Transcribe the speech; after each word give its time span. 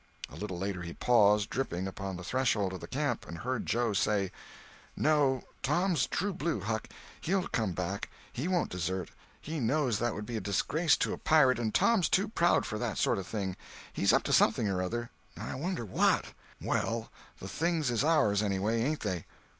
A 0.31 0.35
little 0.35 0.57
later 0.57 0.81
he 0.81 0.93
paused, 0.93 1.51
dripping, 1.51 1.85
upon 1.85 2.15
the 2.17 2.23
threshold 2.23 2.73
of 2.73 2.79
the 2.79 2.87
camp, 2.87 3.27
and 3.27 3.37
heard 3.37 3.67
Joe 3.67 3.93
say: 3.93 4.31
"No, 4.97 5.43
Tom's 5.61 6.07
true 6.07 6.33
blue, 6.33 6.59
Huck, 6.59 6.87
and 6.89 6.95
he'll 7.23 7.47
come 7.47 7.73
back. 7.73 8.09
He 8.33 8.47
won't 8.47 8.71
desert. 8.71 9.11
He 9.39 9.59
knows 9.59 9.99
that 9.99 10.15
would 10.15 10.25
be 10.25 10.37
a 10.37 10.41
disgrace 10.41 10.97
to 10.97 11.13
a 11.13 11.19
pirate, 11.19 11.59
and 11.59 11.71
Tom's 11.71 12.09
too 12.09 12.27
proud 12.29 12.65
for 12.65 12.79
that 12.79 12.97
sort 12.97 13.19
of 13.19 13.27
thing. 13.27 13.55
He's 13.93 14.11
up 14.11 14.23
to 14.23 14.33
something 14.33 14.67
or 14.67 14.81
other. 14.81 15.11
Now 15.37 15.49
I 15.51 15.53
wonder 15.53 15.85
what?" 15.85 16.33
"Well, 16.59 17.11
the 17.39 17.47
things 17.47 17.91
is 17.91 18.03
ours, 18.03 18.41
anyway, 18.41 18.81
ain't 18.81 19.01
they?" 19.01 19.25